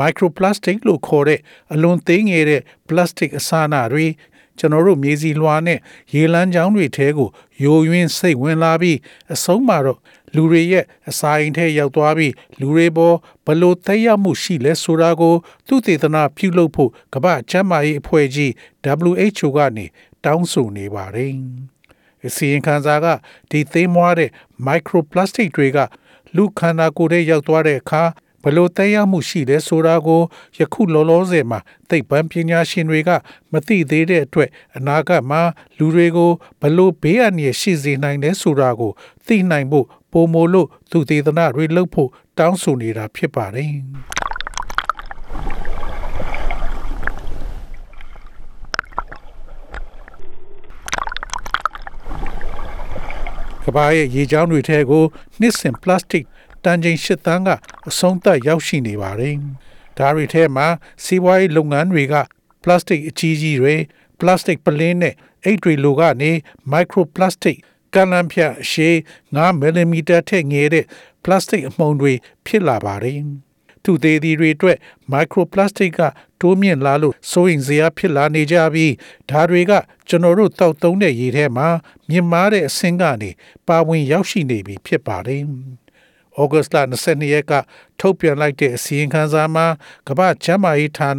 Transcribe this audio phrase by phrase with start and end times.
[0.00, 1.40] microplastic လို့ခေါ်တဲ့
[1.72, 4.06] အလွန်သေးငယ်တဲ့ plastic အစအနတွေ
[4.58, 5.78] ကျွန်တော်တို့မြေစီလွှာနဲ့
[6.12, 7.28] ရေလမ်းကြောင်းတွေထဲကို
[7.62, 8.98] ယိုယွင်းစိတ်ဝင်လာပြီး
[9.34, 10.00] အဆုံးမှာတော့
[10.34, 13.16] လူတွေရဲ့အစာအိမ်ထဲရောက်သွားပြီးလူတွေပေါ်
[13.46, 15.34] ဘလို့သက်ရောက်မှုရှိလဲဆိုတာကို
[15.66, 18.50] သူတေသနာပြုလုပ်ဖို့ကမ္ဘာ့ကျန်းမာရေးအဖွဲ့ကြီး
[19.10, 19.86] WHO ကနေ
[20.24, 21.32] တောင်းဆိုနေပါတယ်။
[22.26, 23.06] အစီရင်ခံစာက
[23.50, 24.30] ဒီသေးမွားတဲ့
[24.66, 25.78] microplastic တွေက
[26.36, 28.02] လူခန္ဓာကိုယ်ထဲရောက်သွားတဲ့အခါ
[28.42, 30.22] ဘလို့တက်ရောက်မှုရှိတယ်ဆိုတာကို
[30.58, 31.58] ယခုလောလောဆယ်မှာ
[31.88, 33.10] သိပ္ပံပညာရှင်တွေက
[33.52, 35.40] မသိသေးတဲ့အတွက်အနာဂတ်မှာ
[35.78, 36.30] လူတွေကို
[36.60, 38.92] ဘလို့ဘေးအန္တရာယ်ရှိစေနိုင်တယ်ဆိုတာကို
[39.26, 43.72] သိနိုင်ဖို့ပုံမို့လို့သူသေသနာတွေလုပ်ဖို့တောင်းဆိုနေတာဖြစ်ပါတယ်။
[53.64, 55.04] ကဘာရဲ့ရေချောင်းတွေထဲကို
[55.40, 56.24] နှစ်စင်ပလတ်စတစ်
[56.64, 57.48] တန်ချိန်၈တန်းက
[57.88, 59.34] အဆုံးသတ်ရောက်ရှိနေပါတယ်။
[59.98, 60.66] ဒါတွေထဲမှာ
[61.04, 62.14] စီးပွားရေးလုပ်ငန်းတွေက
[62.62, 63.74] ပလတ်စတစ်အကြီးကြီးတွေ
[64.20, 65.14] ပလတ်စတစ်ပလင်းနဲ့
[65.44, 66.32] အိတ်တွေလိုကနေ
[66.70, 67.56] မိုက်ခရိုပလတ်စတစ်
[67.94, 68.96] ကလန်ဖြတ်ရှေး
[69.34, 70.84] 9မီလီမီတာထက်ငယ်တဲ့
[71.24, 72.12] ပလတ်စတစ်အမှုန်တွေ
[72.46, 73.20] ဖြစ်လာပါတယ်။
[73.84, 74.78] သူသေးသည်တွေအတွက်
[75.10, 76.00] မိုက်ခရိုပလတ်စတစ်က
[76.40, 78.92] တိုးမြင့်လာလို့စိုးရင်စရာဖြစ်လာနေကြပြီး
[79.30, 79.72] ဒါတွေက
[80.08, 81.68] ကျွန်တော်တို့တောက်သုံးတဲ့ရေထဲမှာ
[82.08, 83.30] မြင့်မားတဲ့အဆင့်ကနေ
[83.68, 85.42] ပါဝင်ရောက်ရှိနေပြီဖြစ်ပါတယ်။
[86.40, 87.52] ဩဂတ်စ်လ22ရက်က
[88.00, 89.66] ထုတ်ပြန်လိုက်တဲ့အစီရင်ခံစာမှာ
[90.08, 91.12] ကမ္ဘာ့ကျန်းမာရေးဌာန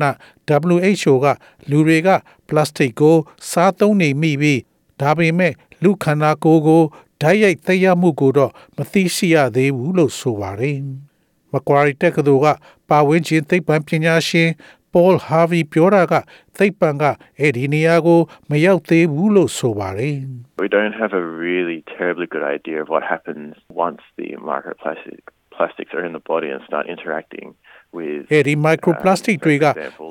[0.74, 1.26] WHO က
[1.70, 2.10] လူတွေက
[2.48, 3.16] ပလတ်စတစ်ကို
[3.50, 4.62] စားသုံးနေမိပြီး
[5.02, 6.84] ဒါပေမဲ့လူခန္ဓာကိုယ်ကို
[7.22, 10.78] ဓာတ်ရိုက်သက်ရောက်မှုကိုတော့မသိရှိရသေးဘူးလို့ဆိုပါတယ်။
[11.54, 12.48] မကွာရီတက္ကသိုလ်က
[12.90, 14.50] ပါဝင်ခြင်းသိပ္ပံပညာရှင်
[14.94, 16.14] Paul Harvey ပြောတာက
[16.58, 17.04] သိပ္ပံက
[17.40, 18.20] အဲ့ဒီနေရာကို
[18.50, 20.16] မရောက်သေးဘူးလို့ဆိုပါတယ်။
[20.64, 23.52] We don't have a really terribly good idea of what happens
[23.88, 25.22] once the microplastic
[25.56, 27.48] plastics are in the body and start interacting
[27.98, 29.66] with အဲဒီ microplastic တွေက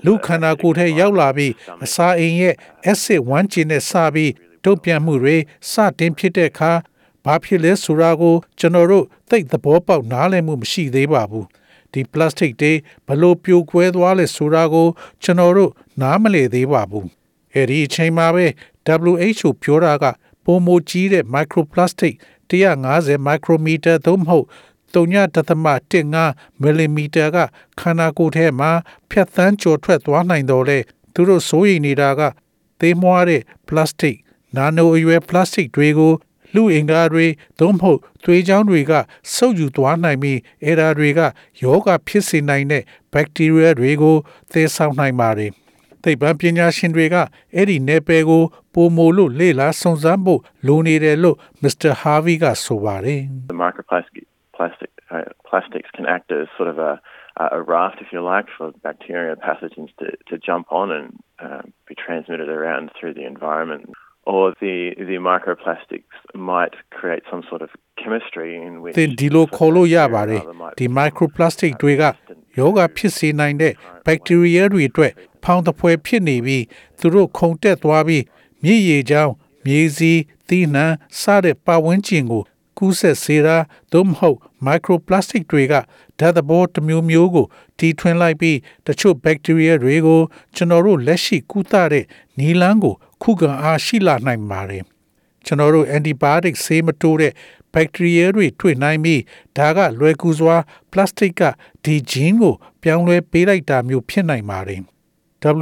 [0.07, 1.53] လူခန္ဓာကိုယ်ထဲရောက်လာပြီး
[1.85, 2.55] အစာအိမ်ရဲ့
[2.93, 4.33] acid ဝမ်းကျင်နဲ့စပြီး
[4.65, 5.37] တုတ်ပြန်မှုတွေ
[5.73, 6.73] စတင်ဖြစ်တဲ့အခါ
[7.25, 11.47] ဘာဖြစ်လဲဆိုတာကိုကျွန်တော်တို့သိသဘောပေါက်နားလည်မှုမရှိသေးပါဘူး
[11.93, 12.73] ဒီ plastic တွေ
[13.07, 14.89] ဘလို့ပြိုကွဲသွားလဲဆိုတာကို
[15.23, 17.09] ကျွန်တော်တို့နားမလည်သေးပါဘူး
[17.55, 18.47] အဲဒီအချိန်မှာပဲ
[19.13, 20.05] WHO ပြောတာက
[20.45, 22.15] ပိုမိုကြီးတဲ့ microplastic
[22.51, 24.47] 150 micrometer သို့မဟုတ်
[24.95, 27.37] 3.15မီလီမီတာက
[27.81, 28.71] ခန္ဓာကိုယ်ထဲမှာ
[29.11, 30.79] ဖြတ်သန်းကျော်ထွက်သွားနိုင်တော့လေ
[31.15, 32.21] သူတို့စိုးရိမ်နေတာက
[32.81, 34.17] သေးမွားတဲ့ plastic
[34.57, 36.13] နာနိုအရွယ်ပလတ်စတစ်တွေကို
[36.58, 37.26] လူအင်္ဂါတွေ
[37.60, 38.94] သို့မဟုတ်သွေးချောင်းတွေက
[39.34, 41.20] ဆုပ်ယူသွားနိုင်ပြီးအဲဒါတွေက
[41.64, 44.16] ယောဂဖြစ်စေနိုင်တဲ့ဘက်တီးရီးယားတွေကို
[44.52, 45.52] သယ်ဆောင်နိုင်ပါတယ်။
[46.04, 47.16] သိပ္ပံပညာရှင်တွေက
[47.56, 48.44] အဲ့ဒီနယ်ပယ်ကို
[48.74, 51.92] ပုံမိုလို့လေ့လာစုံစမ်းဖို့လိုနေတယ်လို့ Mr.
[52.02, 53.22] Harvey ကဆိုပါတယ်။
[53.54, 54.24] The microplastic
[54.58, 56.92] plastic uh, plastics can act as sort of a
[57.38, 61.96] a raft, if you like, for bacteria pathogens to, to jump on and uh, be
[61.96, 63.90] transmitted around through the environment.
[64.35, 64.77] Or the
[65.11, 66.15] the microplastics
[66.51, 70.43] might create some sort of chemistry in which သင်ဒီလိုခေါ်လို့ရပါတယ်
[70.79, 72.03] ဒီ microplastic တွေက
[72.59, 73.73] ယောဂဖြစ်စေနိုင်တဲ့
[74.07, 75.13] bacteria တွေအတွက်
[75.45, 76.65] ဖောင်းတပွဲဖြစ်နေပြီး
[76.99, 78.25] သူတို့ခုန်တက်သွားပြီး
[78.63, 79.33] မြည်ရည်ကြောင်း
[79.65, 80.13] မြေစီ
[80.49, 80.87] သီးနှံ
[81.21, 82.43] စတဲ့ပတ်ဝန်းကျင်ကို
[82.79, 83.57] ကူးဆက်စေတာ
[83.93, 85.75] သို့မဟုတ် microplastic တွေက
[86.19, 87.47] ဓာတ်သဘောတစ်မျိုးမျိုးကို
[87.79, 90.21] တီထွင်လိုက်ပြီးတချို့ bacteria တွေကို
[90.55, 92.05] ကျွန်တော်တို့လက်ရှိကုသတဲ့
[92.39, 94.85] နီလန်းကို ခုခံအားရှိလာနိုင်ပါတယ်
[95.45, 97.33] ကျွန်တော်တို့ antibiotic ဆေးမတိုးတဲ့
[97.75, 99.23] bacteria တွေတွေ့နိုင်ပြီး
[99.57, 100.57] ဒါကလွယ်ကူစွာ
[100.93, 101.43] plastic က
[101.85, 104.83] ဒီ gene ကိုပြောင်းလဲပေးလိုက်တာမျိုးဖြစ်နိုင်ပါတယ်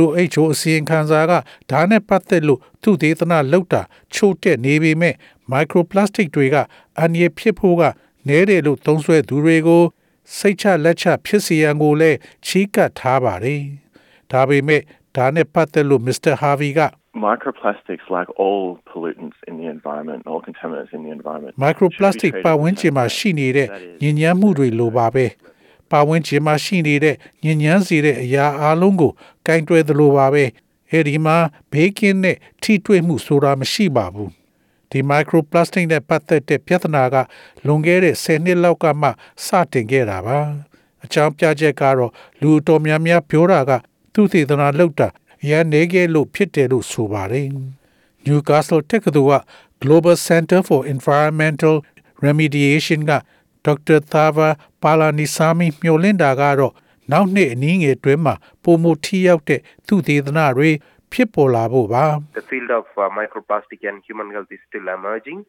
[0.06, 1.32] WHO အစီရင်ခံစာက
[1.70, 3.82] ဒါနဲ့ပတ်သက်လို့သူဒေသနာလောက်တာ
[4.14, 5.14] ချို့တက်နေပေမဲ့
[5.52, 6.56] microplastic တွေက
[6.99, 7.82] အန္တရာယ်ဖြစ်ဖို့က
[8.29, 9.85] နည်းတယ်လို့သုံးဆွဲသူတွေကို
[10.37, 13.62] စိတ်ချလက်ချဖြစ်စေရန်ကိုလည်းချီးကပ်ထားပါတယ်။
[14.32, 14.82] ဒါပေမဲ့
[15.16, 16.32] ဒါနဲ့ပတ်သက်လို့ Mr.
[16.42, 16.80] Harvey က
[17.28, 23.68] microplastics like all pollutants in the environment all contaminants in the environment microplastic ပတ်ဝန်းကျင်မှာရှိနေတဲ့
[24.02, 25.26] ညဉ့်ညမ်းမှုတွေလိုပါပဲ
[25.90, 27.14] ပတ်ဝန်းကျင်မှာရှိနေတဲ့
[27.44, 29.12] ညဉ့်ညမ်းစေတဲ့အရာအလုံးကို
[29.46, 30.44] ကင်တွယ်သလိုပါပဲ
[30.90, 31.36] အဲဒီမှာ
[31.72, 34.30] ဘေးကင်းတဲ့ထိတွေ့မှုဆိုတာမရှိပါဘူး
[34.90, 37.16] ဒီ microplastic နဲ့ပတ်သက်တဲ့ပြဿနာက
[37.66, 39.08] လွန်ခဲ့တဲ့10နှစ်လောက်ကမှ
[39.46, 40.38] စတင်ခဲ့တာပါ
[41.04, 43.72] အကြောင်းပြချက်ကတော့လူတော်များများပြောတာက
[44.16, 45.08] သူသေသနာလောက်တာ
[45.48, 47.46] ရန်နေခဲ့လို့ဖြစ်တယ်လို့ဆိုပါတယ်။
[48.26, 49.42] Newcastle တက္ကသိုလ်က
[49.82, 51.76] Global Center for Environmental
[52.24, 53.12] Remediation က
[53.64, 54.48] ဒေါက်တာသာဗာ
[54.82, 56.72] ပါလာနီဆာမီမျှော်လင့်တာကတော့
[57.12, 60.70] နောက်နှစ်အနည်းငယ်တွင်းမှာပုံမထီရောက်တဲ့သူသေသနာတွေ
[61.12, 62.04] ဖြစ်ပေါ်လာဖို့ပါ
[62.40, 65.40] The field of uh, microplastic and human health is still emerging.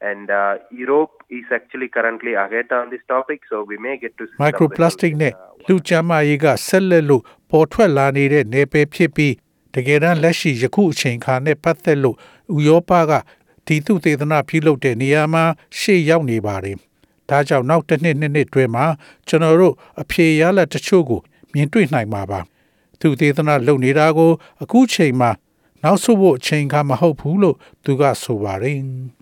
[0.00, 4.24] And uh, Europe is actually currently ahead on this topic, so we may get to
[4.26, 5.36] see some microplastic results, နဲ့ uh,
[5.68, 9.34] လူကျန်းမာရေးကဆက်လက်လို့ပေါ်ထွက်လာနေတဲ့နယ်ပယ်ဖြစ်ပြီး
[9.74, 12.16] တကယ်တမ်းလက်ရှိယခုအချိန်ခါနဲ့ပတ်သက်လို့
[12.56, 13.12] ဥရောပက
[13.66, 15.44] ဒီသူသေသနာပြုလုပ်တဲ့နေရာမှာ
[15.78, 16.76] ရှေ့ရောက်နေပါတယ်။
[17.30, 18.84] ဒါကြောင့်နောက်တစ်နှစ်နှစ်နှစ်တွဲမှာ
[19.28, 21.20] ကျွန်တော်တို့အဖြေရလဒ်တချို့ကို
[21.52, 22.40] မြင်တွေ့နိုင်မှာပါ။
[23.00, 24.30] သူသေသနာလုပ်နေတာကို
[24.62, 25.30] အခုချိန်မှာ
[25.84, 28.78] နောက်ဆုတ်ဖို့အချိန်ခါမဟုတ်ဘူးလို့သူကဆိုပါတယ်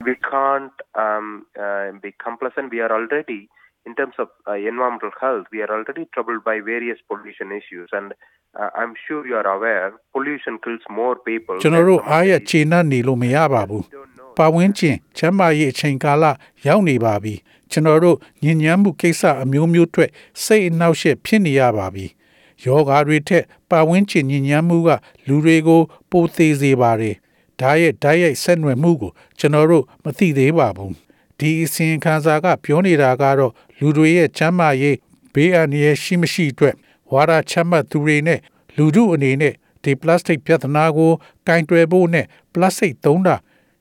[0.08, 2.67] we can't um, uh, be complacent.
[2.75, 3.49] We are already,
[3.87, 7.88] in terms of uh, environmental health, we are already troubled by various pollution issues.
[7.93, 8.14] And
[8.58, 11.56] uh, I'm sure you are aware, pollution kills more people.
[11.62, 13.82] ကျွန်တော်တို့ than အားရခြေနှံ့နေလို့မရပါဘူး။
[14.38, 16.25] ပါဝင်ခြင်းချမ်းမာရေးအချိန်ကာလ
[16.67, 17.35] ရောက်နေပါပြီ။
[17.73, 20.11] ကျွန်တော်တို့ညဉ့်ညမ်းမှုကိစ္စအမျိုးမျိုးအတွက်
[20.44, 22.06] စိတ်အနှောက်အယှက်ဖြစ်နေရပါပြီ။
[22.64, 24.91] ယောဂါတွေထက်ပါဝင်ခြင်းညဉ့်ညမ်းမှုက
[25.26, 25.81] လူတွေကို
[26.11, 27.14] ပိုသေးစေပါတယ်။
[27.61, 30.93] ဒါရဲ့ဓာတ်ရိုက်ဆက်နွယ်မှုကို ကျွန်တော်တို့မသိသေးပါဘူး။
[31.38, 34.97] ဒီအစီရင်ခံစာကပြောနေတာကတော့လူတွေရဲ့ချမ်းမာရေး
[35.35, 36.75] ဘေးအန္တရာယ်ရှိမရှိအတွက်
[37.12, 38.41] ဝါဒချမှတ်သူတွေနဲ့
[38.76, 41.12] လူထုအနေနဲ့ဒီပလတ်စတစ်ပြဿနာကို
[41.47, 43.37] ကင်တွယ်ဖို့နဲ့ပလတ်စတစ်သုံးတာ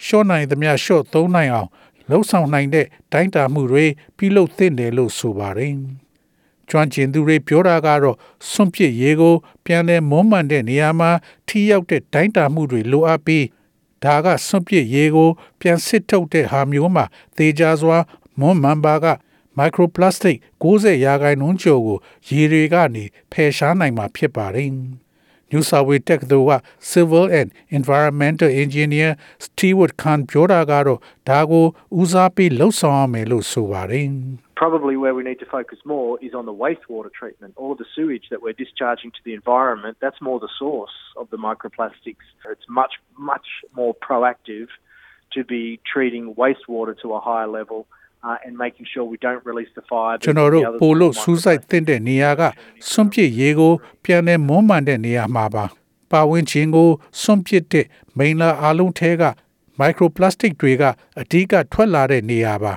[0.05, 1.69] ရှော့နိုင်သမျှရှော့သုံးနိုင်အောင်
[2.09, 3.85] လှုပ်ဆောင်နိုင်တဲ့တိုင်းတာမှုတွေ
[4.17, 5.75] ပြုလုပ်သင့်တယ်လို့ဆိုပါတယ်။
[6.69, 8.17] ကျွမ်းကျင်သူတွေပြောတာကတော့
[8.51, 9.35] စွန့်ပစ်ရေးကို
[9.65, 11.11] ပြန်လည်မွမ်းမံတဲ့နေရာမှာ
[11.47, 13.45] ထိရောက်တဲ့တိုင်းတာမှုတွေလိုအပ်ပြီး
[14.03, 15.29] ဒါကစွန့်ပစ်ရေးကို
[15.59, 17.05] ပြန်စစ်ထုတ်တဲ့ဟာမျိုးမှာ
[17.37, 17.97] သေချာစွာ
[18.39, 19.05] မွမ်းမံပါက
[19.59, 21.97] microplastic 90ရာခိုင်နှုန်းကျော်ကို
[22.29, 24.71] ရေတွေကနေဖယ်ရှားနိုင်မှာဖြစ်ပါတယ်။
[25.51, 26.53] New South Wales တက္ကသိုလ်က
[26.91, 29.11] Civil and Environmental Engineer
[29.45, 31.65] Stewart Khan ပြောတာကတော့ဒါကို
[31.99, 34.07] ဦးစားပေးလှုပ်ဆောင်ရမယ်လို့ဆိုပါတယ်။
[34.62, 37.54] Probably where we need to focus more is on the wastewater treatment.
[37.56, 41.26] All of the sewage that we're discharging to the environment, that's more the source of
[41.32, 42.26] the microplastics.
[42.54, 42.94] It's much,
[43.32, 43.46] much
[43.80, 44.68] more proactive
[45.34, 47.86] to be treating wastewater to a higher level
[48.22, 50.16] uh, and making sure we don't release the fire.
[50.24, 52.42] ကျွန်တော်တို့ပို့လို့စူးစိုက်တင်တဲ့နေရာက
[52.90, 53.72] စွန့်ပစ်ရေကို
[54.04, 55.64] ပြန်လည်မွမ်းမံတဲ့နေရာမှာပါ
[56.12, 56.88] ပါဝင်ခြင်းကို
[57.20, 57.86] စွန့်ပစ်တဲ့
[58.18, 59.24] မိန်လာအလုံးထဲက
[59.80, 60.82] microplastic တွေက
[61.20, 62.72] အဓိကထွက်လာတဲ့နေရာပါ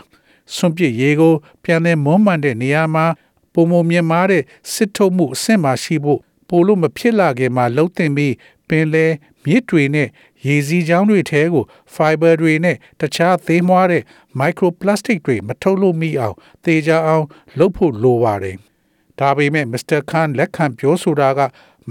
[0.54, 3.06] စွန့်ပစ်ရေကို ပြန်လည်မွမ်းမံတဲ့နေရာမှာ
[3.52, 4.42] ပုံမမြင်မာတဲ့
[4.72, 8.34] စစ်ထုတ်မှုအဆင့်မှာရှိဖို့ပိုလို့မဖြစ်လာခင်မှာလှုပ်တင်ပြီး
[8.68, 9.06] ပင်လေ
[9.44, 10.08] မြစ်တွေနဲ့
[10.46, 11.64] ရေစီးချောင်းတွေထဲကို
[11.94, 14.02] fiber တွေနဲ့တခြားသေးမွားတဲ့
[14.40, 17.26] microplastic တွေမထုတ်လို့မိအောင်သေချာအောင်
[17.58, 18.56] လုပ်ဖို့လိုပါတယ်။
[19.18, 20.00] ဒါပေမဲ့ Mr.
[20.10, 21.40] Khan လက်ခံပြောဆိုတာက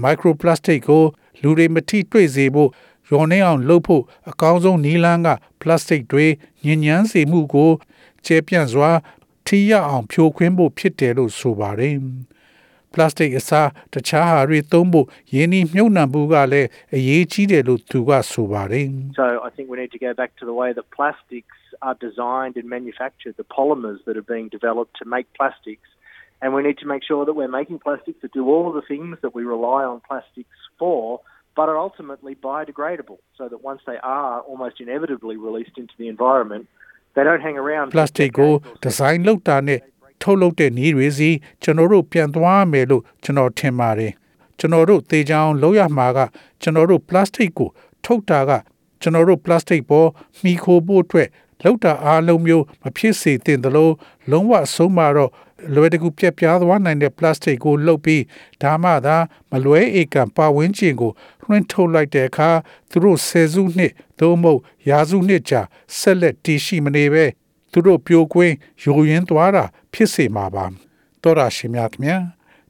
[0.04, 1.04] microplastic ကို
[1.42, 2.70] လူတွေမထိတွေ့စေဖို့
[3.10, 5.28] ရောနေအောင်လုပ်ဖို့အကောင်းဆုံးနည်းလမ်းက
[5.60, 6.26] plastic တွေ
[6.64, 7.70] ညဉ့်ညမ်းစေမှုကို
[8.25, 8.91] ကျေပြန့်စွာ
[9.47, 11.97] ထိရအောင်ဖြိုခွင်းဖို့ဖြစ်တယ်လို့ဆိုပါတယ်။
[12.93, 18.87] plastic အစားတခြားဟာတွေသုံးဖို့ယင်းဤမြုပ်နှံမှုကလည်းအရေးကြီးတယ်လို့သူကဆိုပါတယ်
[19.19, 21.57] So I think we need to go back to the way that plastics
[21.87, 25.87] are designed and manufactured, the polymers that are being developed to make plastics.
[26.41, 28.85] And we need to make sure that we're making plastics that do all of the
[28.91, 31.21] things that we rely on plastics for,
[31.55, 36.67] but are ultimately biodegradable, so that once they are almost inevitably released into the environment,
[37.18, 37.86] they don't hang around.
[37.88, 39.80] for plastic ကို decades or ဒီဇိုင်းလုပ်တာနဲ့
[40.22, 41.30] ထုတ်လုပ်တဲ့နည်းတွေစီ
[41.62, 44.12] ကျွန်တော်တို့ပြန်သွားမယ်လို့ကျွန်တော်ထင်ပါတယ်
[44.58, 46.18] ကျွန်တော်တို့သေချာအောင်လုပ်ရမှာက
[46.62, 47.68] ကျွန်တော်တို့ plastic ကို
[48.04, 48.50] ထုတ်တာက
[49.02, 50.08] ကျွန်တော်တို့ plastic ပေါ်
[50.40, 51.28] မှီခိုဖို့အတွက်
[51.62, 53.90] လောက်တာအားလုံးမျိုးမဖြစ်စေသင့်သလို
[54.30, 55.30] လုံးဝအဆုံးမှာတော့
[55.74, 58.22] လွယ်တကူပြက်ပြားသွားနိုင်တဲ့ plastic ကိုလှုပ်ပြီး
[58.62, 59.16] ဒါမှသာ
[59.50, 61.12] မလွဲဧကံပါဝင်ခြင်းကို
[61.42, 62.50] လွှင့်ထုတ်လိုက်တဲ့အခါ
[62.90, 65.60] သူတို့ဆယ်စုနှစ်သို့မဟုတ်ရာစုနှစ်ကြာ
[65.98, 67.24] ဆက်လက်တည်ရှိမနေပဲ
[67.72, 70.64] သူတို့ပြိုကွင်းယိုယွင်းသွားတာဖြစ်စေမှာပါ
[71.22, 72.18] တော်ရရှိမြခင်ဗျာ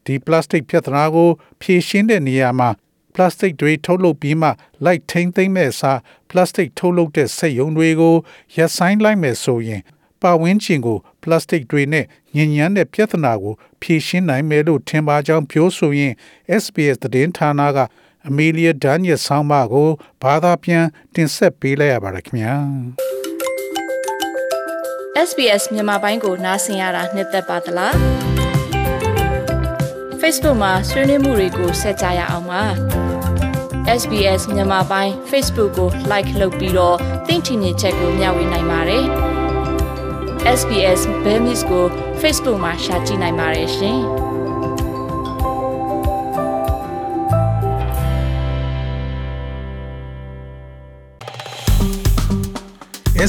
[0.04, 1.28] ဒီပလတ်စတစ်ပြဿနာကို
[1.60, 2.70] ဖြေရှင်းတဲ့နေရာမှာ
[3.14, 4.48] ပလတ်စတစ်တွေထုတ်လုပ်ပြီးမှ
[4.84, 5.98] လိုက်ထိမ့်သိမ့်မဲ့အစား
[6.30, 8.16] ပလတ်စတစ်ထုတ်လုပ်တဲ့စက်ရုံတွေကို
[8.56, 9.82] ရပ်ဆိုင်းလိုက်မယ်ဆိုရင်
[10.22, 16.12] ပါဝင်းကျင်ကို ပလတ်စတစ်တွေနဲ့ညဉ့်ညမ်းတဲ့ပြဿနာကို ဖြေရှင်းနိုင်မယ်လို့ထင်ပါကြောင်းပြောဆိုရင်
[16.62, 17.78] SBS သတင်းဌာနက
[18.28, 19.88] အမီလီယာဒန်နီယယ်ဆောင်းပါကို
[20.22, 20.84] ဘာသာပြန်
[21.14, 22.54] တင်ဆက်ပေးလိုက်ရပါတယ်ခင်ဗျာ
[25.28, 27.94] SBS မြန်မာပိုင်းကိုနားဆင်ရတာနှစ်သက်ပါတလား
[30.20, 32.62] Facebook မှာဆွေးနွေးမှုတွေကိုဆက်ကြရအောင်ပါ
[34.00, 36.96] SBS မြန်မာပိုင်း Facebook ကို like လုပ်ပြီးတော့
[37.26, 39.27] သင်ချင်တဲ့ချက်ကိုမျှဝေနိုင်ပါတယ်
[40.46, 41.84] SBS Bemis ကို
[42.20, 43.98] Facebook မှာ share ကြည့်နိုင်ပါတယ်ရှင်။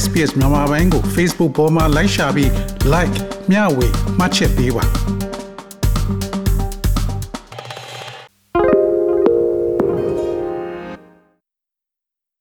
[0.02, 2.50] SBS မြန်မာပိုင်းကို Facebook ပေါ်မှာ like ရှာပြီး
[2.92, 3.16] like
[3.50, 3.88] မျှဝေ
[4.18, 4.84] မှတ်ချက်ပေးပါ။